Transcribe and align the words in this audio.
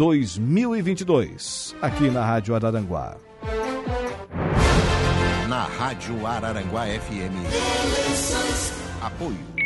2022, 0.00 1.74
aqui 1.82 2.08
na 2.08 2.24
Rádio 2.24 2.54
Araranguá. 2.54 3.16
Na 5.48 5.64
Rádio 5.64 6.24
Araranguá 6.24 6.86
FM. 6.86 7.34
Apoio. 9.02 9.57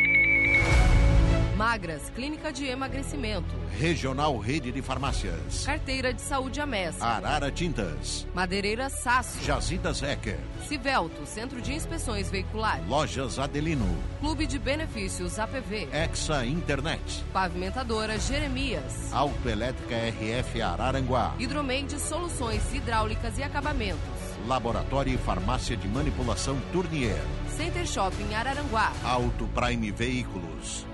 Magras, 1.57 2.09
Clínica 2.15 2.51
de 2.51 2.65
Emagrecimento. 2.65 3.53
Regional 3.77 4.37
Rede 4.39 4.71
de 4.71 4.81
Farmácias. 4.81 5.63
Carteira 5.65 6.11
de 6.11 6.21
Saúde 6.21 6.59
Amessa. 6.59 7.05
Arara 7.05 7.51
Tintas. 7.51 8.25
Madeireira 8.33 8.89
Sasso. 8.89 9.43
Jazidas 9.43 10.01
Ecker. 10.01 10.39
Civelto, 10.67 11.25
Centro 11.27 11.61
de 11.61 11.73
Inspeções 11.73 12.29
Veiculares. 12.31 12.87
Lojas 12.87 13.37
Adelino. 13.37 13.85
Clube 14.19 14.47
de 14.47 14.57
Benefícios 14.57 15.37
APV. 15.37 15.87
Exa 15.93 16.43
Internet. 16.43 17.23
Pavimentadora 17.31 18.17
Jeremias. 18.17 19.13
Autoelétrica 19.13 19.95
RF 19.95 20.59
Araranguá. 20.61 21.35
Hidromeide 21.37 21.99
Soluções 21.99 22.73
Hidráulicas 22.73 23.37
e 23.37 23.43
Acabamentos. 23.43 23.99
Laboratório 24.47 25.13
e 25.13 25.17
Farmácia 25.17 25.77
de 25.77 25.87
Manipulação 25.87 26.59
Tournier. 26.71 27.21
Center 27.55 27.85
Shopping 27.85 28.33
Araranguá. 28.33 28.91
Auto 29.03 29.47
Prime 29.47 29.91
Veículos. 29.91 30.85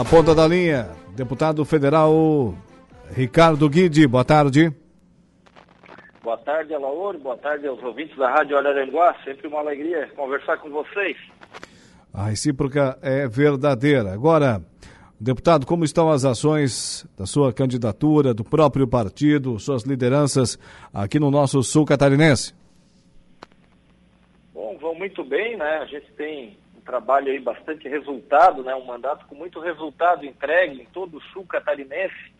Na 0.00 0.04
ponta 0.06 0.34
da 0.34 0.48
linha, 0.48 0.88
deputado 1.14 1.62
federal 1.62 2.54
Ricardo 3.10 3.68
Guide, 3.68 4.06
boa 4.06 4.24
tarde. 4.24 4.72
Boa 6.24 6.38
tarde, 6.38 6.72
Alaor, 6.72 7.18
boa 7.18 7.36
tarde 7.36 7.66
aos 7.66 7.82
ouvintes 7.82 8.16
da 8.16 8.30
Rádio 8.30 8.56
Araranguá, 8.56 9.14
sempre 9.22 9.46
uma 9.46 9.58
alegria 9.58 10.08
conversar 10.16 10.56
com 10.56 10.70
vocês. 10.70 11.18
A 12.14 12.30
recíproca 12.30 12.98
é 13.02 13.28
verdadeira. 13.28 14.14
Agora, 14.14 14.62
deputado, 15.20 15.66
como 15.66 15.84
estão 15.84 16.08
as 16.08 16.24
ações 16.24 17.06
da 17.14 17.26
sua 17.26 17.52
candidatura, 17.52 18.32
do 18.32 18.42
próprio 18.42 18.88
partido, 18.88 19.58
suas 19.58 19.82
lideranças 19.82 20.58
aqui 20.94 21.20
no 21.20 21.30
nosso 21.30 21.62
sul 21.62 21.84
catarinense? 21.84 22.54
Bom, 24.54 24.78
vão 24.80 24.94
muito 24.94 25.22
bem, 25.22 25.58
né? 25.58 25.80
A 25.82 25.84
gente 25.84 26.10
tem 26.12 26.56
trabalho 26.80 27.30
aí 27.30 27.38
bastante 27.38 27.88
resultado, 27.88 28.62
né? 28.62 28.74
Um 28.74 28.84
mandato 28.84 29.26
com 29.26 29.34
muito 29.34 29.60
resultado 29.60 30.24
entregue 30.24 30.82
em 30.82 30.86
todo 30.86 31.18
o 31.18 31.22
sul 31.32 31.46
catarinense 31.46 32.32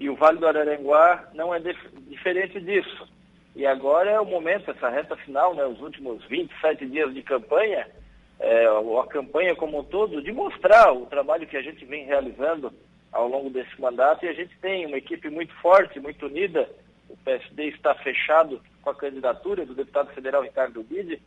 e 0.00 0.08
o 0.08 0.14
Vale 0.14 0.38
do 0.38 0.46
Araranguá 0.46 1.28
não 1.34 1.54
é 1.54 1.60
diferente 2.08 2.60
disso. 2.60 3.08
E 3.56 3.66
agora 3.66 4.10
é 4.10 4.20
o 4.20 4.24
momento, 4.24 4.70
essa 4.70 4.88
reta 4.88 5.16
final, 5.16 5.54
né? 5.54 5.64
Os 5.64 5.80
últimos 5.80 6.24
27 6.26 6.86
dias 6.86 7.12
de 7.12 7.22
campanha, 7.22 7.88
é, 8.38 8.66
a 8.66 9.06
campanha 9.08 9.56
como 9.56 9.80
um 9.80 9.84
todo, 9.84 10.22
de 10.22 10.30
mostrar 10.30 10.92
o 10.92 11.06
trabalho 11.06 11.46
que 11.46 11.56
a 11.56 11.62
gente 11.62 11.84
vem 11.84 12.04
realizando 12.04 12.72
ao 13.10 13.26
longo 13.26 13.50
desse 13.50 13.80
mandato 13.80 14.24
e 14.24 14.28
a 14.28 14.32
gente 14.32 14.56
tem 14.58 14.86
uma 14.86 14.98
equipe 14.98 15.28
muito 15.28 15.52
forte, 15.56 15.98
muito 15.98 16.26
unida. 16.26 16.68
O 17.08 17.16
PSD 17.16 17.68
está 17.68 17.94
fechado 17.96 18.60
com 18.82 18.90
a 18.90 18.94
candidatura 18.94 19.66
do 19.66 19.74
deputado 19.74 20.12
federal 20.12 20.42
Ricardo 20.42 20.84
Guide 20.84 21.20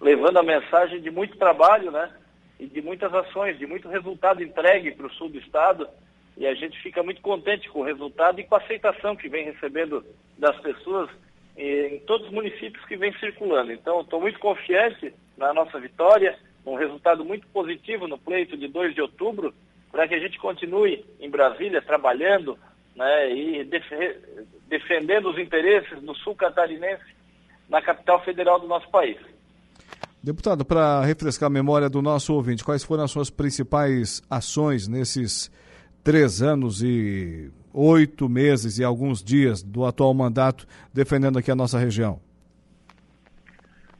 levando 0.00 0.38
a 0.38 0.42
mensagem 0.42 1.00
de 1.00 1.10
muito 1.10 1.36
trabalho, 1.36 1.90
né? 1.90 2.10
E 2.58 2.66
de 2.66 2.82
muitas 2.82 3.12
ações, 3.14 3.58
de 3.58 3.66
muito 3.66 3.88
resultado 3.88 4.42
entregue 4.42 4.92
para 4.92 5.06
o 5.06 5.12
sul 5.12 5.28
do 5.28 5.38
estado. 5.38 5.88
E 6.36 6.46
a 6.46 6.54
gente 6.54 6.80
fica 6.82 7.02
muito 7.02 7.20
contente 7.20 7.68
com 7.68 7.80
o 7.80 7.84
resultado 7.84 8.40
e 8.40 8.44
com 8.44 8.54
a 8.54 8.58
aceitação 8.58 9.16
que 9.16 9.28
vem 9.28 9.44
recebendo 9.44 10.04
das 10.36 10.58
pessoas 10.60 11.10
em 11.56 11.98
todos 12.00 12.28
os 12.28 12.32
municípios 12.32 12.84
que 12.84 12.96
vem 12.96 13.12
circulando. 13.18 13.72
Então, 13.72 14.00
estou 14.00 14.20
muito 14.20 14.38
confiante 14.38 15.12
na 15.36 15.52
nossa 15.52 15.80
vitória, 15.80 16.38
um 16.64 16.76
resultado 16.76 17.24
muito 17.24 17.46
positivo 17.48 18.06
no 18.06 18.18
pleito 18.18 18.56
de 18.56 18.68
2 18.68 18.94
de 18.94 19.00
outubro, 19.00 19.52
para 19.90 20.06
que 20.06 20.14
a 20.14 20.18
gente 20.18 20.38
continue 20.38 21.04
em 21.18 21.28
Brasília 21.28 21.82
trabalhando 21.82 22.56
né, 22.94 23.32
e 23.32 23.64
def 23.64 23.90
defendendo 24.68 25.30
os 25.30 25.38
interesses 25.38 26.00
do 26.02 26.14
sul 26.16 26.36
catarinense 26.36 27.16
na 27.68 27.80
capital 27.80 28.22
federal 28.22 28.60
do 28.60 28.66
nosso 28.66 28.88
país. 28.90 29.16
Deputado, 30.28 30.62
para 30.62 31.00
refrescar 31.06 31.46
a 31.46 31.50
memória 31.50 31.88
do 31.88 32.02
nosso 32.02 32.34
ouvinte, 32.34 32.62
quais 32.62 32.84
foram 32.84 33.02
as 33.02 33.10
suas 33.10 33.30
principais 33.30 34.22
ações 34.28 34.86
nesses 34.86 35.50
três 36.04 36.42
anos 36.42 36.82
e 36.82 37.50
oito 37.72 38.28
meses 38.28 38.78
e 38.78 38.84
alguns 38.84 39.24
dias 39.24 39.62
do 39.62 39.86
atual 39.86 40.12
mandato 40.12 40.66
defendendo 40.92 41.38
aqui 41.38 41.50
a 41.50 41.54
nossa 41.54 41.78
região? 41.78 42.20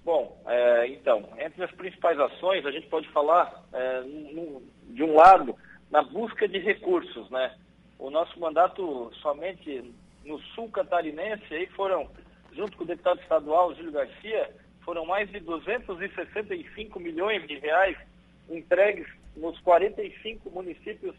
Bom, 0.05 0.39
é, 0.47 0.89
então, 0.89 1.27
entre 1.39 1.65
as 1.65 1.71
principais 1.71 2.21
ações, 2.21 2.67
a 2.67 2.73
gente 2.73 2.89
pode 2.89 3.09
falar, 3.09 3.65
é, 3.73 4.03
no, 4.03 4.63
de 4.89 5.03
um 5.03 5.15
lado, 5.15 5.57
na 5.91 6.03
busca 6.03 6.47
de 6.47 6.59
recursos, 6.59 7.31
né? 7.31 7.55
O 7.99 8.11
nosso 8.11 8.39
mandato 8.39 9.11
somente 9.23 9.95
no 10.27 10.39
sul 10.55 10.69
catarinense, 10.69 11.55
aí 11.55 11.67
foram, 11.69 12.07
junto 12.53 12.77
com 12.77 12.85
o 12.85 12.87
deputado 12.87 13.19
estadual 13.19 13.75
Júlio 13.75 13.93
Garcia, 13.93 14.51
foram 14.89 15.05
mais 15.05 15.31
de 15.31 15.39
265 15.41 16.99
milhões 16.99 17.47
de 17.47 17.59
reais 17.59 17.95
entregues 18.49 19.07
nos 19.37 19.61
45 19.61 20.49
municípios 20.49 21.15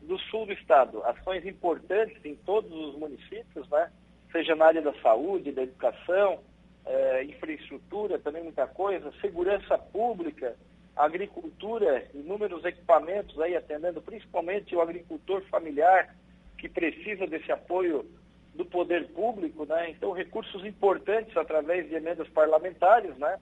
do 0.00 0.18
sul 0.18 0.46
do 0.46 0.54
estado. 0.54 1.04
Ações 1.04 1.44
importantes 1.44 2.16
em 2.24 2.34
todos 2.36 2.72
os 2.72 2.98
municípios, 2.98 3.68
né? 3.68 3.92
seja 4.32 4.56
na 4.56 4.64
área 4.64 4.80
da 4.80 4.94
saúde, 5.02 5.52
da 5.52 5.62
educação, 5.62 6.38
eh, 6.86 7.24
infraestrutura, 7.24 8.18
também 8.18 8.44
muita 8.44 8.66
coisa, 8.66 9.12
segurança 9.20 9.76
pública, 9.76 10.56
agricultura, 10.96 12.08
inúmeros 12.14 12.64
equipamentos 12.64 13.38
aí 13.38 13.54
atendendo 13.54 14.00
principalmente 14.00 14.74
o 14.74 14.80
agricultor 14.80 15.42
familiar 15.50 16.16
que 16.56 16.66
precisa 16.66 17.26
desse 17.26 17.52
apoio 17.52 18.06
do 18.54 18.64
poder 18.64 19.08
público, 19.08 19.64
né? 19.64 19.90
Então, 19.90 20.12
recursos 20.12 20.64
importantes 20.64 21.36
através 21.36 21.88
de 21.88 21.94
emendas 21.94 22.28
parlamentares, 22.28 23.16
né? 23.16 23.38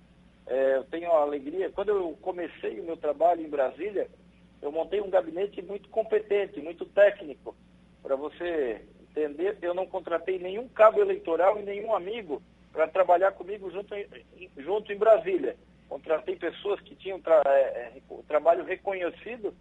É, 0.47 0.77
eu 0.77 0.85
tenho 0.85 1.11
a 1.13 1.23
alegria, 1.23 1.71
quando 1.71 1.91
eu 1.91 2.19
comecei 2.21 2.81
o 2.81 2.85
meu 2.85 2.97
trabalho 2.97 3.43
em 3.43 3.49
Brasília, 3.49 4.09
eu 4.63 4.71
montei 4.71 5.01
um 5.01 5.11
gabinete 5.11 5.63
muito 5.63 5.89
competente, 5.89 6.61
muito 6.61 6.85
técnico. 6.87 7.55
Para 8.03 8.17
você 8.17 8.83
entender, 9.01 9.59
eu 9.63 9.75
não 9.75 9.87
contratei 9.87 10.39
nenhum 10.39 10.69
cabo 10.69 11.01
eleitoral 11.01 11.59
e 11.59 11.63
nenhum 11.63 11.95
amigo 11.95 12.43
para 12.73 12.89
trabalhar 12.89 13.33
comigo 13.33 13.71
junto 13.71 13.95
em, 13.95 14.07
junto 14.59 14.93
em 14.93 14.97
Brasília. 14.97 15.57
Contratei 15.89 16.37
pessoas 16.37 16.81
que 16.81 16.95
tinham 16.95 17.21
tra 17.21 17.43
é, 17.47 17.93
é 17.99 18.03
trabalho 18.29 18.65
reconhecido 18.65 19.55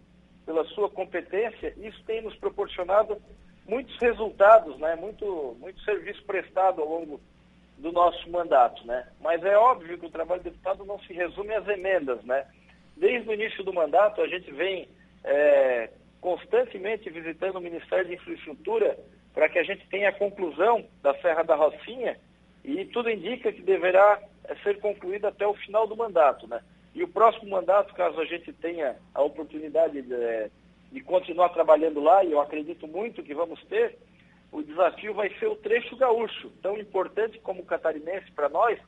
pela 0.46 0.64
sua 0.66 0.88
competência. 0.88 1.74
Isso 1.76 2.02
tem 2.04 2.22
nos 2.22 2.36
proporcionado 2.36 3.20
muitos 3.70 3.96
resultados, 3.98 4.76
né? 4.78 4.96
muito, 4.96 5.56
muito 5.60 5.80
serviço 5.82 6.22
prestado 6.24 6.82
ao 6.82 6.88
longo 6.88 7.20
do 7.78 7.92
nosso 7.92 8.28
mandato. 8.28 8.84
Né? 8.84 9.06
Mas 9.20 9.42
é 9.44 9.56
óbvio 9.56 9.96
que 9.96 10.06
o 10.06 10.10
trabalho 10.10 10.42
do 10.42 10.50
deputado 10.50 10.84
não 10.84 10.98
se 10.98 11.12
resume 11.12 11.54
às 11.54 11.66
emendas. 11.68 12.22
Né? 12.24 12.44
Desde 12.96 13.28
o 13.28 13.32
início 13.32 13.62
do 13.62 13.72
mandato, 13.72 14.20
a 14.20 14.26
gente 14.26 14.50
vem 14.50 14.88
é, 15.22 15.88
constantemente 16.20 17.08
visitando 17.08 17.56
o 17.56 17.60
Ministério 17.60 18.06
de 18.06 18.14
Infraestrutura 18.14 18.98
para 19.32 19.48
que 19.48 19.60
a 19.60 19.62
gente 19.62 19.86
tenha 19.86 20.08
a 20.08 20.18
conclusão 20.18 20.84
da 21.00 21.14
Serra 21.20 21.44
da 21.44 21.54
Rocinha 21.54 22.18
e 22.64 22.84
tudo 22.86 23.08
indica 23.08 23.52
que 23.52 23.62
deverá 23.62 24.20
é, 24.44 24.54
ser 24.56 24.80
concluída 24.80 25.28
até 25.28 25.46
o 25.46 25.54
final 25.54 25.86
do 25.86 25.96
mandato. 25.96 26.48
Né? 26.48 26.60
E 26.92 27.04
o 27.04 27.08
próximo 27.08 27.48
mandato, 27.48 27.94
caso 27.94 28.20
a 28.20 28.24
gente 28.24 28.52
tenha 28.52 28.96
a 29.14 29.22
oportunidade 29.22 30.02
de, 30.02 30.12
é, 30.12 30.50
de 30.90 31.00
continuar 31.00 31.50
trabalhando 31.50 32.00
lá, 32.00 32.24
e 32.24 32.32
eu 32.32 32.40
acredito 32.40 32.86
muito 32.86 33.22
que 33.22 33.34
vamos 33.34 33.62
ter, 33.64 33.96
o 34.50 34.62
desafio 34.62 35.14
vai 35.14 35.30
ser 35.38 35.46
o 35.46 35.56
trecho 35.56 35.96
gaúcho, 35.96 36.50
tão 36.62 36.76
importante 36.76 37.38
como 37.38 37.62
o 37.62 37.66
catarinense 37.66 38.30
para 38.32 38.48
nós, 38.48 38.78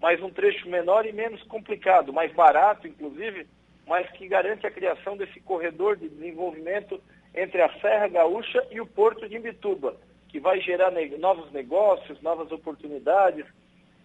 mas 0.00 0.20
um 0.20 0.30
trecho 0.30 0.68
menor 0.68 1.06
e 1.06 1.12
menos 1.12 1.42
complicado, 1.44 2.12
mais 2.12 2.32
barato, 2.32 2.86
inclusive, 2.86 3.46
mas 3.86 4.10
que 4.12 4.26
garante 4.26 4.66
a 4.66 4.70
criação 4.70 5.16
desse 5.16 5.40
corredor 5.40 5.96
de 5.96 6.08
desenvolvimento 6.08 7.00
entre 7.34 7.62
a 7.62 7.72
Serra 7.80 8.08
Gaúcha 8.08 8.66
e 8.70 8.80
o 8.80 8.86
Porto 8.86 9.28
de 9.28 9.36
Imbituba, 9.36 9.96
que 10.28 10.40
vai 10.40 10.60
gerar 10.60 10.92
novos 11.18 11.52
negócios, 11.52 12.20
novas 12.20 12.50
oportunidades, 12.50 13.46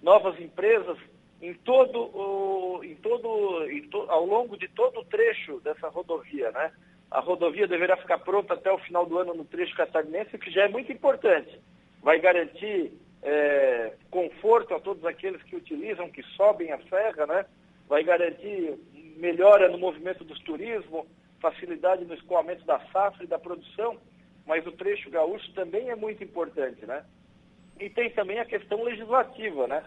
novas 0.01 0.39
empresas 0.39 0.97
em 1.41 1.53
todo 1.55 1.99
o, 2.15 2.83
em 2.83 2.95
todo, 2.95 3.67
em 3.69 3.81
to, 3.89 4.05
ao 4.09 4.25
longo 4.25 4.55
de 4.55 4.67
todo 4.67 4.99
o 4.99 5.05
trecho 5.05 5.59
dessa 5.61 5.89
rodovia, 5.89 6.51
né? 6.51 6.71
A 7.11 7.19
rodovia 7.19 7.67
deverá 7.67 7.97
ficar 7.97 8.19
pronta 8.19 8.53
até 8.53 8.71
o 8.71 8.77
final 8.77 9.05
do 9.05 9.19
ano 9.19 9.33
no 9.33 9.43
trecho 9.43 9.75
catarinense, 9.75 10.33
o 10.33 10.39
que 10.39 10.49
já 10.49 10.63
é 10.63 10.69
muito 10.69 10.93
importante. 10.93 11.59
Vai 12.01 12.21
garantir 12.21 12.93
é, 13.21 13.93
conforto 14.09 14.73
a 14.73 14.79
todos 14.79 15.03
aqueles 15.05 15.43
que 15.43 15.57
utilizam, 15.57 16.09
que 16.09 16.23
sobem 16.37 16.71
a 16.71 16.81
serra, 16.83 17.27
né? 17.27 17.45
Vai 17.89 18.01
garantir 18.05 18.79
melhora 19.17 19.67
no 19.67 19.77
movimento 19.77 20.23
dos 20.23 20.39
turismo, 20.39 21.05
facilidade 21.41 22.05
no 22.05 22.13
escoamento 22.13 22.63
da 22.65 22.79
safra 22.93 23.25
e 23.25 23.27
da 23.27 23.37
produção, 23.37 23.97
mas 24.45 24.65
o 24.65 24.71
trecho 24.71 25.09
gaúcho 25.09 25.53
também 25.53 25.89
é 25.89 25.95
muito 25.95 26.23
importante, 26.23 26.85
né? 26.85 27.03
E 27.77 27.89
tem 27.89 28.09
também 28.11 28.39
a 28.39 28.45
questão 28.45 28.83
legislativa, 28.83 29.67
né? 29.67 29.83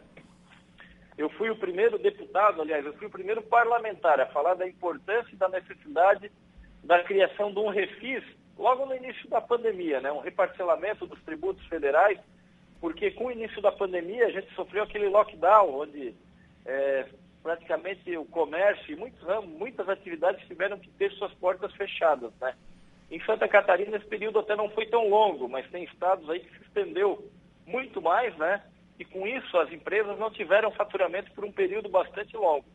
Eu 1.16 1.30
fui 1.30 1.48
o 1.48 1.56
primeiro 1.56 1.96
deputado, 1.96 2.60
aliás, 2.60 2.84
eu 2.84 2.92
fui 2.94 3.06
o 3.06 3.10
primeiro 3.10 3.40
parlamentar 3.40 4.20
a 4.20 4.26
falar 4.26 4.54
da 4.54 4.68
importância 4.68 5.32
e 5.32 5.36
da 5.36 5.48
necessidade 5.48 6.30
da 6.84 7.02
criação 7.02 7.52
de 7.52 7.58
um 7.58 7.68
refis 7.68 8.22
logo 8.56 8.86
no 8.86 8.94
início 8.94 9.28
da 9.28 9.40
pandemia, 9.40 10.00
né? 10.00 10.12
um 10.12 10.20
reparcelamento 10.20 11.06
dos 11.06 11.20
tributos 11.22 11.64
federais, 11.66 12.18
porque 12.80 13.10
com 13.10 13.26
o 13.26 13.32
início 13.32 13.60
da 13.60 13.72
pandemia 13.72 14.26
a 14.26 14.30
gente 14.30 14.52
sofreu 14.54 14.84
aquele 14.84 15.08
lockdown, 15.08 15.80
onde 15.80 16.14
é, 16.64 17.06
praticamente 17.42 18.16
o 18.16 18.24
comércio 18.26 18.92
e 18.92 18.96
muitos 18.96 19.20
muitas 19.58 19.88
atividades 19.88 20.46
tiveram 20.46 20.78
que 20.78 20.90
ter 20.90 21.10
suas 21.12 21.32
portas 21.34 21.72
fechadas. 21.74 22.32
Né? 22.40 22.54
Em 23.10 23.20
Santa 23.24 23.48
Catarina 23.48 23.96
esse 23.96 24.06
período 24.06 24.38
até 24.38 24.54
não 24.54 24.68
foi 24.70 24.86
tão 24.86 25.08
longo, 25.08 25.48
mas 25.48 25.68
tem 25.70 25.84
estados 25.84 26.28
aí 26.28 26.40
que 26.40 26.58
se 26.58 26.64
estendeu 26.64 27.30
muito 27.66 28.00
mais, 28.02 28.36
né? 28.36 28.62
E 28.98 29.04
com 29.04 29.26
isso 29.26 29.58
as 29.58 29.72
empresas 29.72 30.18
não 30.18 30.30
tiveram 30.30 30.70
faturamento 30.70 31.32
por 31.32 31.44
um 31.44 31.52
período 31.52 31.88
bastante 31.88 32.36
longo. 32.36 32.66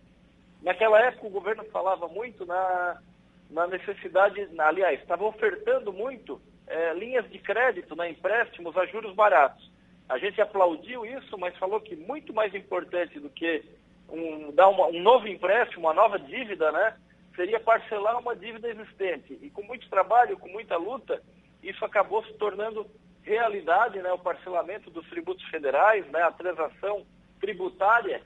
Naquela 0.62 1.00
época 1.00 1.27
o 1.27 1.31
governo 1.31 1.63
falava 1.65 2.07
muito 2.07 2.45
na, 2.45 3.01
na 3.50 3.68
necessidade, 3.68 4.48
aliás, 4.57 5.00
estava 5.00 5.25
ofertando 5.25 5.92
muito 5.92 6.42
é, 6.68 6.94
linhas 6.94 7.28
de 7.30 7.40
crédito, 7.40 7.96
né, 7.96 8.12
empréstimos 8.12 8.78
a 8.78 8.86
juros 8.86 9.16
baratos. 9.16 9.69
A 10.07 10.18
gente 10.18 10.40
aplaudiu 10.40 11.06
isso, 11.06 11.38
mas 11.38 11.57
falou 11.57 11.81
que 11.81 11.96
muito 11.96 12.34
mais 12.34 12.54
importante 12.54 13.19
do 13.19 13.30
que 13.30 13.63
um, 14.07 14.51
dar 14.54 14.69
uma, 14.69 14.88
um 14.88 15.01
novo 15.01 15.28
empréstimo, 15.28 15.88
uma 15.88 15.94
nova 15.94 16.19
dívida, 16.19 16.72
né, 16.72 16.96
seria 17.36 17.60
parcelar 17.60 18.19
uma 18.19 18.36
dívida 18.36 18.69
existente. 18.69 19.38
E 19.42 19.50
com 19.50 19.63
muito 19.63 19.90
trabalho, 19.90 20.38
com 20.38 20.50
muita 20.50 20.78
luta, 20.78 21.22
isso 21.63 21.84
acabou 21.84 22.24
se 22.25 22.34
tornando 22.34 22.86
realidade, 23.24 24.00
né, 24.01 24.12
o 24.12 24.19
parcelamento 24.19 24.90
dos 24.90 25.07
tributos 25.10 25.46
federais, 25.50 26.06
né, 26.07 26.22
a 26.22 26.31
transação 26.31 27.06
tributária, 27.40 28.22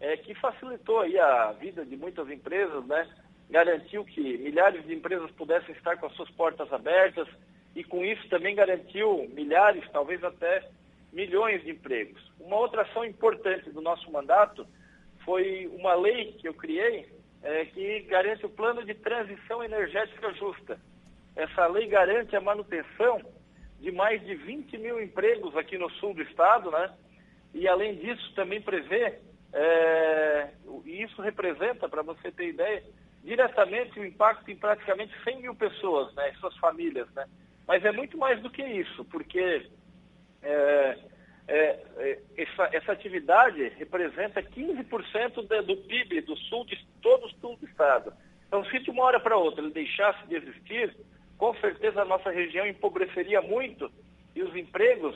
é, 0.00 0.16
que 0.16 0.34
facilitou 0.34 1.00
aí 1.00 1.18
a 1.18 1.52
vida 1.52 1.84
de 1.84 1.96
muitas 1.96 2.30
empresas, 2.30 2.84
né, 2.86 3.08
garantiu 3.50 4.04
que 4.04 4.38
milhares 4.38 4.84
de 4.86 4.94
empresas 4.94 5.30
pudessem 5.32 5.74
estar 5.74 5.96
com 5.96 6.06
as 6.06 6.12
suas 6.14 6.30
portas 6.30 6.72
abertas 6.72 7.28
e 7.74 7.82
com 7.82 8.04
isso 8.04 8.28
também 8.28 8.54
garantiu 8.54 9.28
milhares, 9.32 9.84
talvez 9.92 10.22
até 10.22 10.68
milhões 11.12 11.62
de 11.62 11.70
empregos. 11.70 12.20
Uma 12.38 12.56
outra 12.56 12.82
ação 12.82 13.04
importante 13.04 13.70
do 13.70 13.80
nosso 13.80 14.10
mandato 14.10 14.66
foi 15.24 15.66
uma 15.78 15.94
lei 15.94 16.32
que 16.32 16.48
eu 16.48 16.54
criei 16.54 17.08
é, 17.42 17.64
que 17.66 18.00
garante 18.00 18.44
o 18.44 18.50
plano 18.50 18.84
de 18.84 18.94
transição 18.94 19.62
energética 19.62 20.32
justa. 20.34 20.78
Essa 21.36 21.66
lei 21.66 21.86
garante 21.86 22.34
a 22.34 22.40
manutenção 22.40 23.20
de 23.80 23.92
mais 23.92 24.20
de 24.24 24.34
20 24.34 24.76
mil 24.78 25.00
empregos 25.00 25.56
aqui 25.56 25.78
no 25.78 25.88
sul 25.92 26.14
do 26.14 26.22
estado, 26.22 26.70
né? 26.70 26.92
E 27.54 27.66
além 27.68 27.94
disso 27.94 28.34
também 28.34 28.60
prevê, 28.60 29.18
é, 29.52 30.48
e 30.84 31.02
isso 31.02 31.22
representa, 31.22 31.88
para 31.88 32.02
você 32.02 32.30
ter 32.30 32.48
ideia, 32.48 32.82
diretamente 33.28 34.00
o 34.00 34.06
impacto 34.06 34.50
em 34.50 34.56
praticamente 34.56 35.12
100 35.22 35.42
mil 35.42 35.54
pessoas, 35.54 36.12
né, 36.14 36.32
suas 36.40 36.56
famílias, 36.56 37.06
né? 37.14 37.26
Mas 37.66 37.84
é 37.84 37.92
muito 37.92 38.16
mais 38.16 38.40
do 38.40 38.48
que 38.48 38.62
isso, 38.62 39.04
porque 39.04 39.68
é, 40.42 40.98
é, 41.46 41.56
é 41.98 42.18
essa, 42.38 42.70
essa, 42.72 42.92
atividade 42.92 43.68
representa 43.76 44.42
15% 44.42 45.46
de, 45.46 45.62
do 45.62 45.76
PIB 45.76 46.22
do 46.22 46.34
sul 46.36 46.64
de 46.64 46.82
todo 47.02 47.26
o 47.26 47.30
sul 47.38 47.58
do 47.58 47.66
estado. 47.66 48.14
Então, 48.46 48.64
se 48.64 48.78
de 48.78 48.90
uma 48.90 49.04
hora 49.04 49.20
para 49.20 49.36
outra 49.36 49.62
ele 49.62 49.74
deixasse 49.74 50.26
de 50.26 50.36
existir, 50.36 50.96
com 51.36 51.54
certeza 51.56 52.00
a 52.00 52.06
nossa 52.06 52.30
região 52.30 52.66
empobreceria 52.66 53.42
muito 53.42 53.92
e 54.34 54.42
os 54.42 54.56
empregos, 54.56 55.14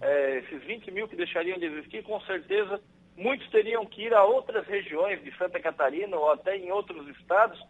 é, 0.00 0.38
esses 0.38 0.64
20 0.64 0.90
mil 0.90 1.06
que 1.06 1.16
deixariam 1.16 1.58
de 1.58 1.66
existir, 1.66 2.02
com 2.02 2.18
certeza 2.22 2.80
muitos 3.20 3.48
teriam 3.50 3.84
que 3.84 4.02
ir 4.02 4.14
a 4.14 4.24
outras 4.24 4.66
regiões 4.66 5.22
de 5.22 5.36
Santa 5.36 5.60
Catarina 5.60 6.16
ou 6.16 6.32
até 6.32 6.56
em 6.56 6.72
outros 6.72 7.06
estados 7.16 7.60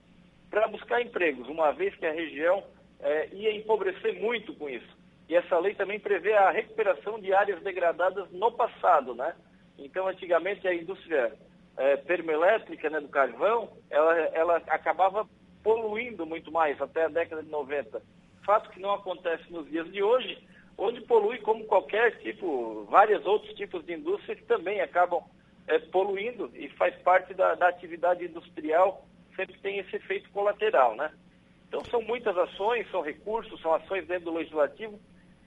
para 0.49 0.69
buscar 0.69 1.02
empregos, 1.02 1.49
uma 1.49 1.73
vez 1.73 1.94
que 1.97 2.06
a 2.06 2.12
região 2.12 2.62
é, 3.00 3.29
ia 3.32 3.55
empobrecer 3.55 4.20
muito 4.20 4.55
com 4.55 4.69
isso. 4.69 4.99
E 5.29 5.35
essa 5.35 5.58
lei 5.58 5.75
também 5.75 5.99
prevê 5.99 6.32
a 6.35 6.50
recuperação 6.50 7.20
de 7.20 7.32
áreas 7.32 7.62
degradadas 7.62 8.31
no 8.31 8.50
passado, 8.52 9.14
né? 9.14 9.35
Então, 9.79 10.06
antigamente 10.06 10.67
a 10.67 10.75
indústria 10.75 11.32
é, 11.76 11.96
termoelétrica 11.99 12.91
né, 12.91 13.00
do 13.00 13.08
carvão, 13.08 13.70
ela, 13.88 14.14
ela 14.35 14.56
acabava 14.69 15.29
poluindo 15.62 16.26
muito 16.26 16.50
mais 16.50 16.81
até 16.81 17.05
a 17.05 17.08
década 17.08 17.43
de 17.43 17.50
90. 17.50 18.03
Fato 18.44 18.70
que 18.70 18.81
não 18.81 18.93
acontece 18.93 19.50
nos 19.53 19.69
dias 19.69 19.91
de 19.93 20.03
hoje, 20.03 20.38
onde 20.76 21.00
polui 21.03 21.38
como 21.38 21.64
qualquer 21.64 22.19
tipo, 22.19 22.87
vários 22.91 23.25
outros 23.25 23.55
tipos 23.55 23.85
de 23.85 23.94
indústria 23.94 24.35
que 24.37 24.44
também 24.44 24.81
acabam 24.81 25.23
é, 25.70 25.78
poluindo 25.78 26.50
e 26.55 26.69
faz 26.70 26.94
parte 26.96 27.32
da, 27.32 27.55
da, 27.55 27.69
atividade 27.69 28.25
industrial, 28.25 29.06
sempre 29.37 29.56
tem 29.58 29.78
esse 29.78 29.94
efeito 29.94 30.28
colateral, 30.31 30.96
né? 30.96 31.12
Então 31.69 31.84
são 31.84 32.02
muitas 32.02 32.37
ações, 32.37 32.90
são 32.90 33.00
recursos, 33.00 33.61
são 33.62 33.72
ações 33.72 34.05
dentro 34.08 34.25
do 34.25 34.37
legislativo, 34.37 34.99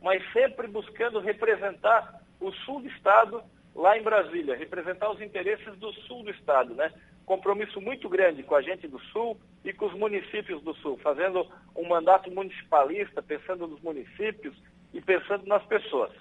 mas 0.01 0.23
sempre 0.31 0.65
buscando 0.67 1.19
representar 1.19 2.21
o 2.39 2.53
sul 2.53 2.79
do 2.79 2.87
estado 2.87 3.43
lá 3.75 3.97
em 3.97 4.01
Brasília, 4.01 4.55
representar 4.55 5.11
os 5.11 5.21
interesses 5.21 5.77
do 5.77 5.91
sul 5.91 6.23
do 6.23 6.31
estado, 6.31 6.73
né? 6.73 6.89
Compromisso 7.25 7.81
muito 7.81 8.07
grande 8.07 8.43
com 8.43 8.55
a 8.55 8.61
gente 8.61 8.87
do 8.87 8.99
sul 9.11 9.37
e 9.65 9.73
com 9.73 9.87
os 9.87 9.93
municípios 9.93 10.61
do 10.61 10.73
sul, 10.75 10.97
fazendo 11.03 11.45
um 11.75 11.85
mandato 11.85 12.31
municipalista, 12.31 13.21
pensando 13.21 13.67
nos 13.67 13.81
municípios 13.81 14.55
e 14.93 15.01
pensando 15.01 15.45
nas 15.45 15.63
pessoas. 15.65 16.11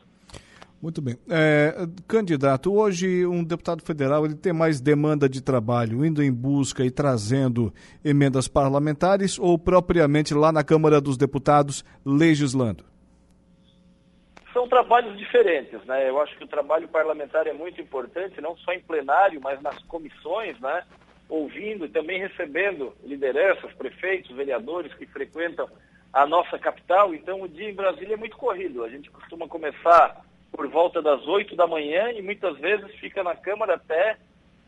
Muito 0.83 1.01
bem. 1.01 1.17
É, 1.31 1.87
candidato, 2.09 2.75
hoje 2.75 3.25
um 3.25 3.45
deputado 3.45 3.85
federal 3.85 4.25
ele 4.25 4.35
tem 4.35 4.53
mais 4.53 4.81
demanda 4.81 5.29
de 5.29 5.41
trabalho 5.41 6.05
indo 6.05 6.21
em 6.21 6.33
busca 6.33 6.85
e 6.85 6.91
trazendo 6.91 7.73
emendas 8.05 8.49
parlamentares 8.49 9.39
ou 9.39 9.57
propriamente 9.57 10.35
lá 10.35 10.51
na 10.51 10.65
Câmara 10.65 11.01
dos 11.01 11.17
Deputados 11.17 11.85
legislando? 12.05 12.85
São 14.53 14.67
trabalhos 14.67 15.17
diferentes, 15.17 15.83
né? 15.85 16.11
Eu 16.11 16.21
acho 16.21 16.37
que 16.37 16.43
o 16.43 16.49
trabalho 16.49 16.89
parlamentar 16.89 17.47
é 17.47 17.53
muito 17.53 17.81
importante, 17.81 18.41
não 18.41 18.57
só 18.57 18.73
em 18.73 18.81
plenário, 18.81 19.41
mas 19.41 19.63
nas 19.63 19.79
comissões, 19.85 20.59
né? 20.61 20.83
Ouvindo 21.29 21.85
e 21.85 21.91
também 21.91 22.19
recebendo 22.19 22.93
lideranças, 23.05 23.73
prefeitos, 23.75 24.35
vereadores 24.35 24.93
que 24.95 25.07
frequentam 25.07 25.69
a 26.13 26.27
nossa 26.27 26.59
capital. 26.59 27.15
Então, 27.15 27.41
o 27.41 27.49
dia 27.49 27.71
em 27.71 27.75
Brasília 27.75 28.15
é 28.15 28.19
muito 28.19 28.37
corrido. 28.37 28.83
A 28.83 28.89
gente 28.89 29.11
costuma 29.11 29.47
começar 29.47 30.21
por 30.53 30.69
volta 30.69 31.01
das 31.01 31.27
8 31.27 31.57
da 31.57 31.67
manhã 31.67 32.13
e 32.13 32.21
muitas 32.21 32.59
vezes 32.59 32.95
fica 32.97 33.25
na 33.25 33.35
Câmara 33.35 33.75
até 33.75 34.19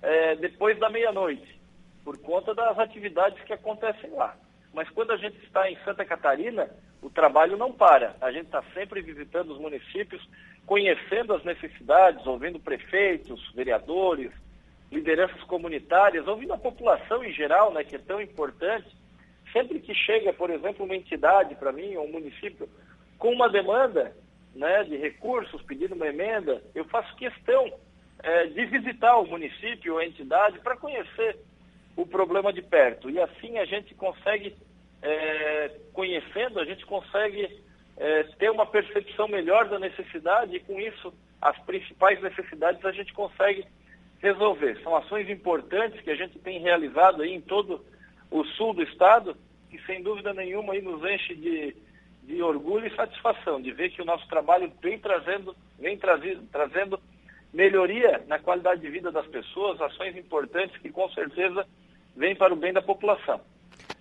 é, 0.03 0.35
depois 0.37 0.79
da 0.79 0.89
meia-noite, 0.89 1.61
por 2.03 2.19
conta 2.19 2.55
das 2.55 2.79
atividades 2.79 3.43
que 3.45 3.53
acontecem 3.53 4.11
lá. 4.11 4.35
Mas 4.73 4.89
quando 4.91 5.13
a 5.13 5.17
gente 5.17 5.37
está 5.45 5.71
em 5.71 5.77
Santa 5.85 6.05
Catarina, 6.05 6.69
o 7.03 7.11
trabalho 7.11 7.57
não 7.57 7.71
para. 7.71 8.17
A 8.21 8.33
gente 8.33 8.47
está 8.47 8.63
sempre 8.73 9.03
visitando 9.03 9.53
os 9.53 9.61
municípios, 9.61 10.27
conhecendo 10.67 11.35
as 11.35 11.45
necessidades, 11.45 12.27
ouvindo 12.27 12.59
prefeitos, 12.59 13.53
vereadores, 13.55 14.33
lideranças 14.91 15.43
comunitárias, 15.45 16.27
ouvindo 16.27 16.55
a 16.55 16.59
população 16.59 17.23
em 17.23 17.33
geral, 17.33 17.73
né, 17.73 17.85
que 17.85 17.97
é 17.97 17.99
tão 17.99 18.21
importante. 18.21 18.89
Sempre 19.53 19.79
que 19.81 19.95
chega, 19.95 20.33
por 20.33 20.51
exemplo, 20.51 20.85
uma 20.85 20.97
entidade 20.97 21.55
para 21.55 21.73
mim, 21.73 21.95
ou 21.97 22.07
um 22.07 22.13
município, 22.13 22.69
com 23.19 23.31
uma 23.31 23.49
demanda, 23.49 24.17
né, 24.55 24.85
de 24.85 24.97
recursos, 24.97 25.63
pedindo 25.63 25.95
uma 25.95 26.07
emenda, 26.07 26.63
eu 26.75 26.85
faço 26.85 27.15
questão 27.17 27.73
é, 28.23 28.47
de 28.47 28.65
visitar 28.67 29.17
o 29.17 29.27
município 29.27 29.95
ou 29.95 29.99
a 29.99 30.07
entidade 30.07 30.59
para 30.61 30.77
conhecer 30.77 31.39
o 31.97 32.07
problema 32.07 32.53
de 32.53 32.63
perto. 32.63 33.11
E 33.11 33.21
assim 33.21 33.59
a 33.59 33.65
gente 33.65 33.95
consegue, 33.95 34.57
é, 35.03 35.71
conhecendo, 35.93 36.61
a 36.61 36.65
gente 36.65 36.85
consegue 36.87 37.63
é, 37.97 38.23
ter 38.39 38.51
uma 38.51 38.67
percepção 38.67 39.29
melhor 39.29 39.69
da 39.69 39.79
necessidade 39.79 40.57
e 40.57 40.61
com 40.61 40.81
isso 40.81 41.13
as 41.41 41.59
principais 41.61 42.21
necessidades 42.23 42.85
a 42.85 42.93
gente 42.93 43.13
consegue 43.13 43.67
resolver. 44.21 44.81
São 44.83 44.97
ações 44.97 45.29
importantes 45.29 46.01
que 46.01 46.11
a 46.11 46.17
gente 46.17 46.39
tem 46.39 46.61
realizado 46.61 47.23
aí 47.23 47.35
em 47.35 47.41
todo 47.41 47.85
o 48.31 48.45
sul 48.45 48.73
do 48.73 48.83
estado, 48.83 49.37
que 49.71 49.79
sem 49.83 50.03
dúvida 50.03 50.33
nenhuma 50.33 50.73
aí 50.73 50.81
nos 50.81 51.05
enche 51.05 51.35
de 51.35 51.77
de 52.27 52.43
orgulho 52.43 52.87
e 52.87 52.97
satisfação 52.97 53.61
de 53.61 53.71
ver 53.73 53.91
que 53.91 54.01
o 54.03 54.05
nosso 54.05 54.27
trabalho 54.29 54.73
vem 54.83 54.99
trazendo, 54.99 55.55
vem 55.79 55.97
trazido, 55.97 56.43
trazendo 56.51 56.99
melhoria 57.53 58.25
na 58.27 58.39
qualidade 58.39 58.81
de 58.81 58.91
vida 58.91 59.13
das 59.13 59.27
pessoas, 59.27 59.81
ações 59.81 60.17
importantes 60.17 60.77
que 60.81 60.91
com 60.91 61.09
certeza 61.11 61.67
vêm 62.17 62.35
para 62.35 62.53
o 62.53 62.57
bem 62.57 62.73
da 62.73 62.83
população. 62.83 63.41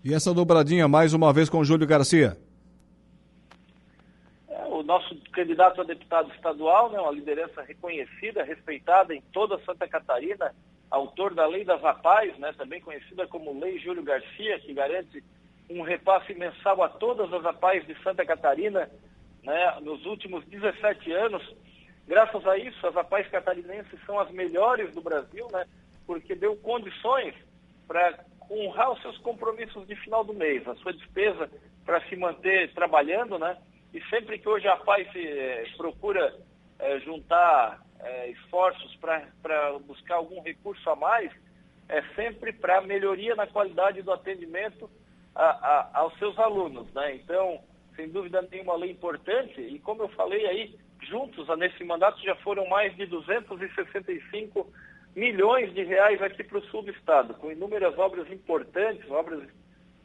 E 0.03 0.13
essa 0.13 0.33
dobradinha 0.33 0.87
mais 0.87 1.13
uma 1.13 1.31
vez 1.33 1.49
com 1.49 1.59
o 1.59 1.65
Júlio 1.65 1.85
Garcia? 1.85 2.37
É, 4.49 4.63
o 4.65 4.83
nosso 4.83 5.15
candidato 5.31 5.81
a 5.81 5.83
deputado 5.83 6.31
estadual, 6.33 6.91
né, 6.91 6.99
uma 6.99 7.11
liderança 7.11 7.61
reconhecida, 7.61 8.43
respeitada 8.43 9.13
em 9.13 9.21
toda 9.33 9.59
Santa 9.65 9.87
Catarina, 9.87 10.53
autor 10.89 11.33
da 11.33 11.45
Lei 11.45 11.65
das 11.65 11.81
Rapaz, 11.81 12.37
né, 12.37 12.53
também 12.57 12.79
conhecida 12.79 13.27
como 13.27 13.59
Lei 13.59 13.79
Júlio 13.79 14.03
Garcia, 14.03 14.59
que 14.59 14.73
garante 14.73 15.23
um 15.73 15.81
repasse 15.81 16.33
mensal 16.33 16.81
a 16.83 16.89
todas 16.89 17.31
as 17.33 17.45
APAES 17.45 17.85
de 17.87 17.95
Santa 18.03 18.25
Catarina 18.25 18.89
né, 19.43 19.77
nos 19.81 20.05
últimos 20.05 20.45
17 20.45 21.11
anos. 21.11 21.55
Graças 22.07 22.45
a 22.45 22.57
isso, 22.57 22.85
as 22.85 22.95
APAES 22.95 23.27
catarinenses 23.29 23.99
são 24.05 24.19
as 24.19 24.29
melhores 24.31 24.93
do 24.93 25.01
Brasil, 25.01 25.47
né, 25.51 25.65
porque 26.05 26.35
deu 26.35 26.55
condições 26.57 27.33
para 27.87 28.23
honrar 28.49 28.91
os 28.91 29.01
seus 29.01 29.17
compromissos 29.19 29.87
de 29.87 29.95
final 29.95 30.23
do 30.23 30.33
mês, 30.33 30.67
a 30.67 30.75
sua 30.75 30.93
despesa 30.93 31.49
para 31.85 32.01
se 32.07 32.15
manter 32.15 32.73
trabalhando, 32.73 33.37
né? 33.39 33.57
E 33.93 34.01
sempre 34.09 34.37
que 34.39 34.47
hoje 34.47 34.67
a 34.67 34.75
PAI 34.77 35.07
eh, 35.15 35.65
procura 35.77 36.33
eh, 36.79 36.99
juntar 36.99 37.81
eh, 37.99 38.29
esforços 38.31 38.95
para 38.97 39.77
buscar 39.85 40.15
algum 40.15 40.41
recurso 40.41 40.89
a 40.89 40.95
mais, 40.95 41.31
é 41.87 42.01
sempre 42.15 42.51
para 42.51 42.81
melhoria 42.81 43.35
na 43.35 43.47
qualidade 43.47 44.01
do 44.01 44.11
atendimento 44.11 44.89
a, 45.35 45.45
a, 45.45 45.99
aos 45.99 46.17
seus 46.17 46.37
alunos, 46.37 46.91
né? 46.93 47.15
Então, 47.15 47.59
sem 47.95 48.09
dúvida 48.09 48.41
nenhuma, 48.51 48.75
lei 48.75 48.91
importante, 48.91 49.59
e 49.61 49.79
como 49.79 50.03
eu 50.03 50.09
falei 50.09 50.45
aí, 50.47 50.75
juntos 51.01 51.47
nesse 51.57 51.83
mandato 51.83 52.21
já 52.23 52.35
foram 52.37 52.67
mais 52.67 52.95
de 52.95 53.05
265 53.05 54.67
milhões 55.15 55.73
de 55.73 55.83
reais 55.83 56.21
aqui 56.21 56.43
para 56.43 56.57
o 56.57 56.65
sul 56.65 56.83
do 56.83 56.91
estado, 56.91 57.33
com 57.35 57.51
inúmeras 57.51 57.97
obras 57.97 58.31
importantes, 58.31 59.09
obras 59.11 59.43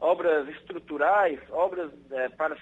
obras 0.01 0.49
estruturais, 0.49 1.41
obras 1.51 1.91
é, 2.13 2.29
para 2.29 2.57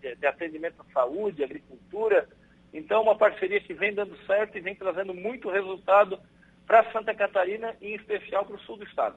de 0.00 0.26
atendimento 0.26 0.80
à 0.80 0.92
saúde, 0.92 1.44
agricultura. 1.44 2.26
Então, 2.72 3.02
uma 3.02 3.16
parceria 3.16 3.60
que 3.60 3.74
vem 3.74 3.92
dando 3.94 4.16
certo 4.26 4.56
e 4.56 4.60
vem 4.60 4.74
trazendo 4.74 5.14
muito 5.14 5.50
resultado 5.50 6.18
para 6.66 6.90
Santa 6.92 7.14
Catarina 7.14 7.74
e 7.80 7.88
em 7.88 7.94
especial 7.94 8.44
para 8.44 8.56
o 8.56 8.60
sul 8.60 8.76
do 8.76 8.84
estado. 8.84 9.16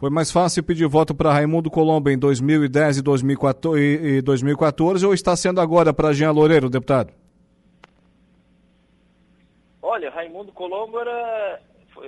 Foi 0.00 0.08
mais 0.08 0.32
fácil 0.32 0.64
pedir 0.64 0.86
voto 0.86 1.14
para 1.14 1.30
Raimundo 1.30 1.70
Colombo 1.70 2.08
em 2.08 2.16
2010 2.16 2.96
e 2.96 3.02
2014 4.22 5.04
ou 5.04 5.12
está 5.12 5.36
sendo 5.36 5.60
agora 5.60 5.92
para 5.92 6.14
Jean 6.14 6.30
Loureiro, 6.30 6.70
deputado? 6.70 7.12
Olha, 9.82 10.10
Raimundo 10.10 10.52
Colombo 10.52 10.98
era, 10.98 11.60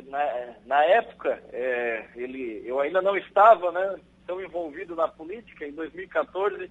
na, 0.09 0.55
na 0.65 0.85
época, 0.85 1.39
é, 1.53 2.07
ele, 2.17 2.63
eu 2.65 2.81
ainda 2.81 3.03
não 3.03 3.15
estava, 3.15 3.71
né? 3.71 3.97
tão 4.27 4.41
envolvido 4.41 4.97
na 4.97 5.07
política. 5.07 5.67
Em 5.67 5.73
2014, 5.73 6.71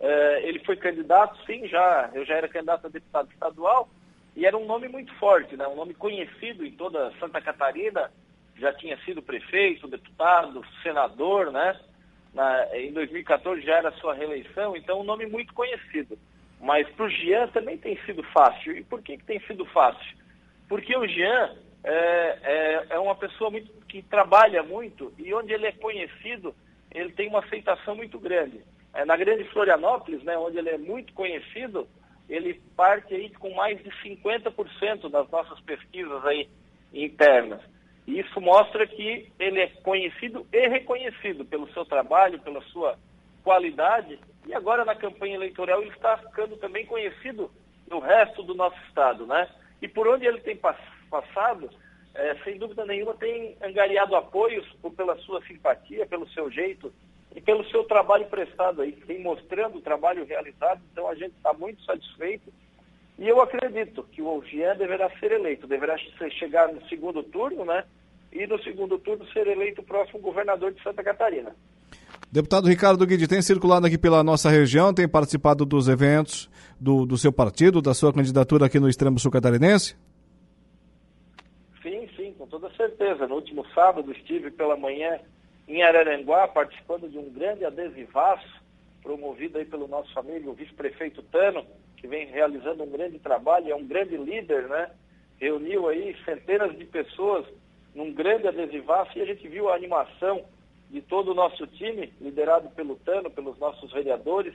eh, 0.00 0.40
ele 0.44 0.60
foi 0.60 0.76
candidato, 0.76 1.38
sim, 1.44 1.68
já, 1.68 2.08
eu 2.14 2.24
já 2.24 2.36
era 2.36 2.48
candidato 2.48 2.86
a 2.86 2.90
deputado 2.90 3.28
estadual, 3.30 3.86
e 4.34 4.46
era 4.46 4.56
um 4.56 4.64
nome 4.64 4.88
muito 4.88 5.14
forte, 5.16 5.58
né? 5.58 5.66
um 5.68 5.76
nome 5.76 5.92
conhecido 5.92 6.64
em 6.64 6.72
toda 6.72 7.12
Santa 7.20 7.42
Catarina, 7.42 8.10
já 8.56 8.72
tinha 8.72 8.96
sido 9.04 9.22
prefeito, 9.22 9.88
deputado, 9.88 10.64
senador, 10.82 11.50
né? 11.50 11.78
Na, 12.32 12.76
em 12.76 12.92
2014 12.92 13.62
já 13.62 13.76
era 13.76 13.92
sua 13.92 14.14
reeleição, 14.14 14.76
então 14.76 15.00
um 15.00 15.04
nome 15.04 15.26
muito 15.26 15.54
conhecido. 15.54 16.18
Mas 16.60 16.88
para 16.90 17.06
o 17.06 17.10
Jean 17.10 17.48
também 17.48 17.76
tem 17.76 17.96
sido 18.04 18.22
fácil. 18.22 18.76
E 18.76 18.82
por 18.82 19.02
que, 19.02 19.18
que 19.18 19.24
tem 19.24 19.40
sido 19.40 19.64
fácil? 19.66 20.16
Porque 20.68 20.96
o 20.96 21.06
Jean 21.06 21.54
é, 21.84 22.38
é, 22.42 22.86
é 22.90 22.98
uma 22.98 23.14
pessoa 23.14 23.50
muito, 23.50 23.70
que 23.86 24.02
trabalha 24.02 24.62
muito 24.62 25.12
e 25.18 25.32
onde 25.34 25.52
ele 25.52 25.66
é 25.66 25.72
conhecido, 25.72 26.54
ele 26.90 27.12
tem 27.12 27.28
uma 27.28 27.40
aceitação 27.40 27.94
muito 27.94 28.18
grande. 28.18 28.60
É, 28.94 29.04
na 29.04 29.16
Grande 29.16 29.44
Florianópolis, 29.44 30.22
né, 30.22 30.38
onde 30.38 30.56
ele 30.56 30.70
é 30.70 30.78
muito 30.78 31.12
conhecido, 31.12 31.86
ele 32.28 32.60
parte 32.74 33.14
aí 33.14 33.28
com 33.30 33.52
mais 33.54 33.82
de 33.82 33.90
50% 33.90 35.10
das 35.10 35.28
nossas 35.30 35.60
pesquisas 35.60 36.24
aí 36.24 36.48
internas. 36.92 37.60
Isso 38.06 38.40
mostra 38.40 38.86
que 38.86 39.32
ele 39.38 39.60
é 39.60 39.66
conhecido 39.82 40.46
e 40.52 40.68
reconhecido 40.68 41.44
pelo 41.44 41.72
seu 41.72 41.84
trabalho, 41.84 42.38
pela 42.40 42.60
sua 42.64 42.98
qualidade, 43.42 44.18
e 44.46 44.54
agora 44.54 44.84
na 44.84 44.94
campanha 44.94 45.36
eleitoral 45.36 45.80
ele 45.80 45.90
está 45.90 46.18
ficando 46.18 46.56
também 46.56 46.84
conhecido 46.84 47.50
no 47.88 47.98
resto 47.98 48.42
do 48.42 48.54
nosso 48.54 48.76
estado, 48.86 49.26
né? 49.26 49.48
E 49.80 49.88
por 49.88 50.06
onde 50.08 50.26
ele 50.26 50.40
tem 50.40 50.56
passado, 51.10 51.70
é, 52.14 52.34
sem 52.44 52.58
dúvida 52.58 52.84
nenhuma, 52.86 53.14
tem 53.14 53.56
angariado 53.62 54.16
apoios 54.16 54.66
por, 54.80 54.92
pela 54.92 55.16
sua 55.18 55.42
simpatia, 55.46 56.06
pelo 56.06 56.28
seu 56.30 56.50
jeito 56.50 56.92
e 57.34 57.40
pelo 57.40 57.68
seu 57.70 57.84
trabalho 57.84 58.26
prestado 58.26 58.82
aí, 58.82 58.92
tem 58.92 59.20
mostrando 59.20 59.78
o 59.78 59.82
trabalho 59.82 60.24
realizado, 60.24 60.80
então 60.92 61.08
a 61.08 61.14
gente 61.14 61.34
está 61.36 61.52
muito 61.52 61.82
satisfeito. 61.84 62.52
E 63.18 63.28
eu 63.28 63.40
acredito 63.40 64.02
que 64.10 64.20
o 64.20 64.42
Jean 64.42 64.76
deverá 64.76 65.10
ser 65.18 65.32
eleito, 65.32 65.66
deverá 65.66 65.96
chegar 66.38 66.72
no 66.72 66.84
segundo 66.88 67.22
turno, 67.22 67.64
né? 67.64 67.84
E 68.32 68.46
no 68.46 68.60
segundo 68.62 68.98
turno 68.98 69.24
ser 69.32 69.46
eleito 69.46 69.80
o 69.80 69.84
próximo 69.84 70.18
governador 70.18 70.72
de 70.72 70.82
Santa 70.82 71.02
Catarina. 71.02 71.54
Deputado 72.30 72.66
Ricardo 72.66 73.06
Guidi, 73.06 73.28
tem 73.28 73.40
circulado 73.40 73.86
aqui 73.86 73.96
pela 73.96 74.24
nossa 74.24 74.50
região, 74.50 74.92
tem 74.92 75.08
participado 75.08 75.64
dos 75.64 75.88
eventos 75.88 76.50
do, 76.80 77.06
do 77.06 77.16
seu 77.16 77.32
partido, 77.32 77.80
da 77.80 77.94
sua 77.94 78.12
candidatura 78.12 78.66
aqui 78.66 78.80
no 78.80 78.88
extremo 78.88 79.18
sul 79.20 79.30
catarinense? 79.30 79.96
toda 82.54 82.70
certeza. 82.76 83.26
No 83.26 83.34
último 83.34 83.66
sábado 83.74 84.12
estive 84.12 84.50
pela 84.50 84.76
manhã 84.76 85.18
em 85.66 85.82
Araranguá 85.82 86.46
participando 86.46 87.08
de 87.08 87.18
um 87.18 87.28
grande 87.30 87.64
adesivaço 87.64 88.62
promovido 89.02 89.58
aí 89.58 89.64
pelo 89.64 89.88
nosso 89.88 90.16
amigo 90.18 90.50
o 90.50 90.54
vice-prefeito 90.54 91.22
Tano, 91.24 91.66
que 91.96 92.06
vem 92.06 92.26
realizando 92.26 92.82
um 92.82 92.90
grande 92.90 93.18
trabalho, 93.18 93.70
é 93.70 93.74
um 93.74 93.86
grande 93.86 94.16
líder, 94.16 94.68
né? 94.68 94.90
Reuniu 95.38 95.88
aí 95.88 96.16
centenas 96.24 96.76
de 96.76 96.84
pessoas 96.84 97.46
num 97.94 98.12
grande 98.12 98.48
adesivaço 98.48 99.16
e 99.16 99.22
a 99.22 99.24
gente 99.24 99.46
viu 99.48 99.68
a 99.68 99.74
animação 99.74 100.44
de 100.90 101.00
todo 101.00 101.32
o 101.32 101.34
nosso 101.34 101.66
time, 101.66 102.12
liderado 102.20 102.68
pelo 102.70 102.96
Tano, 102.96 103.30
pelos 103.30 103.58
nossos 103.58 103.92
vereadores, 103.92 104.54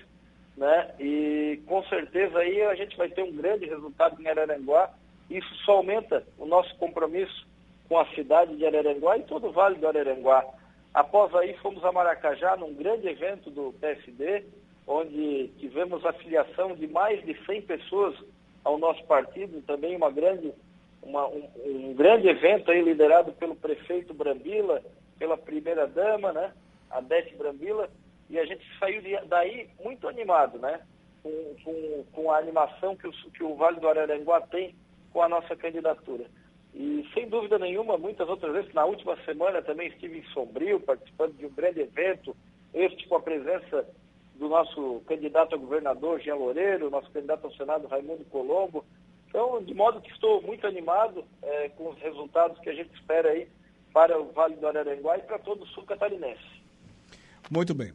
né? 0.55 0.93
E 1.00 1.62
com 1.65 1.84
certeza 1.84 2.39
aí 2.39 2.62
a 2.63 2.75
gente 2.75 2.96
vai 2.98 3.10
ter 3.10 3.24
um 3.24 3.36
grande 3.36 3.65
resultado 3.65 4.22
em 4.22 4.27
Araranguá. 4.27 4.93
Isso 5.29 5.53
só 5.65 5.74
aumenta 5.74 6.25
o 6.38 6.46
nosso 6.46 6.75
compromisso 6.77 7.48
com 7.88 7.98
a 7.98 8.05
cidade 8.13 8.55
de 8.55 8.65
Araranguá 8.65 9.17
e 9.17 9.24
todo 9.24 9.48
o 9.48 9.51
Vale 9.51 9.75
do 9.75 9.88
Araranguá. 9.88 10.46
Após 10.93 11.34
aí 11.36 11.55
fomos 11.58 11.84
a 11.84 11.91
Maracajá 11.91 12.55
num 12.58 12.74
grande 12.74 13.08
evento 13.08 13.50
do 13.50 13.74
PSD, 13.79 14.43
onde 14.89 15.50
tivemos 15.60 16.03
a 16.03 16.12
filiação 16.13 16.75
de 16.75 16.88
mais 16.88 17.24
de 17.24 17.38
100 17.46 17.62
pessoas 17.62 18.15
ao 18.63 18.75
nosso 18.79 19.03
partido, 19.05 19.62
também 19.62 19.96
uma 19.96 20.10
grande, 20.10 20.51
uma, 21.03 21.27
um, 21.27 21.48
um, 21.63 21.93
grande 21.93 22.27
evento 22.27 22.72
aí 22.72 22.81
liderado 22.81 23.31
pelo 23.34 23.55
prefeito 23.55 24.15
Brambila, 24.15 24.81
pela 25.19 25.38
primeira 25.38 25.86
dama, 25.86 26.34
né, 26.34 26.51
a 26.89 27.00
Beth 27.01 27.29
Brambila, 27.38 27.88
e 28.31 28.39
a 28.39 28.46
gente 28.46 28.65
saiu 28.79 29.00
de, 29.03 29.15
daí 29.27 29.69
muito 29.84 30.08
animado, 30.08 30.58
né, 30.58 30.81
com, 31.22 31.55
com, 31.63 32.05
com 32.12 32.31
a 32.31 32.39
animação 32.39 32.96
que 32.96 33.08
o, 33.08 33.12
que 33.12 33.43
o 33.43 33.55
Vale 33.55 33.79
do 33.79 33.88
Araranguá 33.88 34.41
tem 34.41 34.74
com 35.13 35.22
a 35.22 35.29
nossa 35.29 35.55
candidatura. 35.55 36.25
E 36.74 37.08
sem 37.13 37.29
dúvida 37.29 37.60
nenhuma, 37.60 37.96
muitas 37.96 38.27
outras 38.27 38.53
vezes, 38.53 38.74
na 38.74 38.86
última 38.86 39.15
semana 39.24 39.62
também 39.62 39.89
estive 39.89 40.17
em 40.17 40.24
Sombrio, 40.34 40.79
participando 40.79 41.38
de 41.38 41.46
um 41.46 41.53
grande 41.53 41.81
evento, 41.81 42.36
este 42.74 43.08
com 43.08 43.15
a 43.17 43.22
presença 43.22 43.88
do 44.39 44.48
nosso 44.48 45.01
candidato 45.05 45.53
a 45.53 45.58
governador, 45.58 46.19
Jean 46.22 46.36
Loureiro, 46.36 46.89
nosso 46.89 47.12
candidato 47.12 47.46
ao 47.46 47.53
Senado, 47.53 47.88
Raimundo 47.88 48.24
Colombo. 48.25 48.86
Então, 49.27 49.62
de 49.62 49.74
modo 49.74 50.01
que 50.01 50.12
estou 50.12 50.41
muito 50.41 50.65
animado 50.65 51.25
é, 51.43 51.69
com 51.69 51.89
os 51.89 52.00
resultados 52.00 52.58
que 52.60 52.69
a 52.69 52.74
gente 52.74 52.89
espera 52.96 53.29
aí 53.29 53.48
para 53.93 54.19
o 54.19 54.31
Vale 54.31 54.55
do 54.55 54.65
Araranguá 54.65 55.17
e 55.17 55.22
para 55.24 55.38
todo 55.39 55.63
o 55.63 55.67
sul 55.67 55.84
catarinense. 55.84 56.63
Muito 57.51 57.75
bem. 57.75 57.91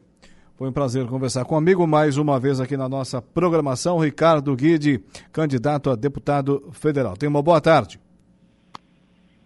Foi 0.56 0.68
um 0.68 0.72
prazer 0.72 1.06
conversar 1.08 1.44
com 1.44 1.56
amigo 1.56 1.86
mais 1.86 2.18
uma 2.18 2.38
vez 2.38 2.60
aqui 2.60 2.76
na 2.76 2.88
nossa 2.88 3.20
programação, 3.20 3.98
Ricardo 3.98 4.54
Guide, 4.54 5.02
candidato 5.32 5.90
a 5.90 5.96
deputado 5.96 6.70
federal. 6.72 7.16
Tenha 7.16 7.30
uma 7.30 7.42
boa 7.42 7.60
tarde. 7.60 7.98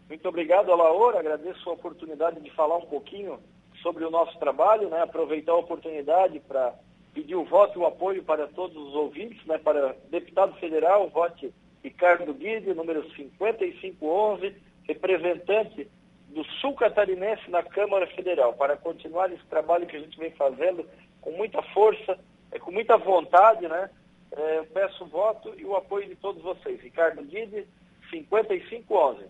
Muito 0.08 0.28
obrigado, 0.28 0.70
Alaor. 0.72 1.16
Agradeço 1.16 1.70
a 1.70 1.72
oportunidade 1.72 2.40
de 2.40 2.50
falar 2.50 2.76
um 2.76 2.86
pouquinho 2.86 3.38
sobre 3.82 4.04
o 4.04 4.10
nosso 4.10 4.38
trabalho, 4.38 4.90
né? 4.90 5.00
aproveitar 5.02 5.52
a 5.52 5.58
oportunidade 5.58 6.40
para 6.40 6.74
pedir 7.18 7.34
o 7.34 7.44
voto 7.44 7.76
e 7.76 7.82
o 7.82 7.86
apoio 7.86 8.22
para 8.22 8.46
todos 8.46 8.76
os 8.76 8.94
ouvintes, 8.94 9.44
né? 9.44 9.58
para 9.58 9.96
deputado 10.08 10.54
federal, 10.60 11.08
vote 11.08 11.52
Ricardo 11.82 12.32
Guide, 12.32 12.72
número 12.74 13.02
5511, 13.16 14.54
representante 14.84 15.90
do 16.28 16.44
Sul 16.60 16.74
Catarinense 16.74 17.50
na 17.50 17.60
Câmara 17.64 18.06
Federal, 18.06 18.52
para 18.52 18.76
continuar 18.76 19.32
esse 19.32 19.44
trabalho 19.46 19.86
que 19.86 19.96
a 19.96 20.00
gente 20.00 20.16
vem 20.16 20.30
fazendo 20.30 20.88
com 21.20 21.32
muita 21.32 21.60
força, 21.74 22.16
é, 22.52 22.58
com 22.60 22.70
muita 22.70 22.96
vontade, 22.96 23.66
né? 23.66 23.90
É, 24.30 24.62
peço 24.72 25.02
o 25.02 25.08
voto 25.08 25.52
e 25.58 25.64
o 25.64 25.74
apoio 25.74 26.06
de 26.06 26.14
todos 26.14 26.40
vocês. 26.40 26.80
Ricardo 26.80 27.24
Guide, 27.24 27.66
5511. 28.10 29.24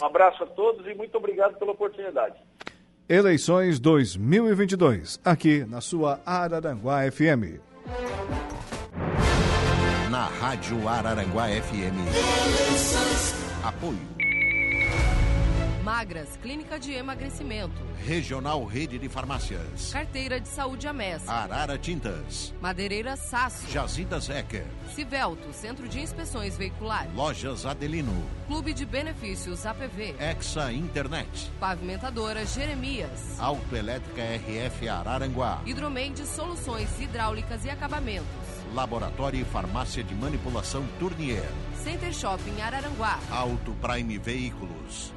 Um 0.00 0.04
abraço 0.04 0.42
a 0.42 0.46
todos 0.46 0.86
e 0.86 0.94
muito 0.94 1.16
obrigado 1.16 1.56
pela 1.58 1.72
oportunidade. 1.72 2.36
Eleições 3.10 3.80
2022, 3.80 5.18
aqui 5.24 5.64
na 5.68 5.80
sua 5.80 6.20
Araranguá 6.24 7.10
FM. 7.10 7.58
Na 10.08 10.26
Rádio 10.26 10.88
Araranguá 10.88 11.48
FM. 11.48 12.06
Apoio. 13.64 14.19
Magras, 15.84 16.38
clínica 16.42 16.78
de 16.78 16.92
emagrecimento. 16.92 17.80
Regional 18.04 18.64
Rede 18.66 18.98
de 18.98 19.08
Farmácias. 19.08 19.90
Carteira 19.92 20.38
de 20.38 20.46
Saúde 20.46 20.86
Amessa. 20.86 21.32
Arara 21.32 21.78
Tintas. 21.78 22.52
Madeireira 22.60 23.16
Sasso. 23.16 23.70
Jazidas 23.70 24.28
Ecker. 24.28 24.66
Civelto, 24.94 25.52
Centro 25.54 25.88
de 25.88 26.00
Inspeções 26.00 26.56
Veiculares. 26.58 27.14
Lojas 27.14 27.64
Adelino. 27.64 28.12
Clube 28.46 28.74
de 28.74 28.84
Benefícios 28.84 29.64
APV. 29.64 30.14
Exa 30.20 30.70
Internet. 30.70 31.50
Pavimentadora 31.58 32.44
Jeremias. 32.44 33.38
Autoelétrica 33.38 34.22
RF 34.22 34.86
Araranguá. 34.86 35.62
Hidromeide 35.64 36.26
Soluções 36.26 36.88
Hidráulicas 37.00 37.64
e 37.64 37.70
Acabamentos. 37.70 38.26
Laboratório 38.74 39.40
e 39.40 39.44
Farmácia 39.44 40.04
de 40.04 40.14
Manipulação 40.14 40.86
Tournier. 40.98 41.48
Center 41.82 42.12
Shopping 42.12 42.60
Araranguá. 42.60 43.18
Auto 43.30 43.74
Prime 43.80 44.18
Veículos. 44.18 45.12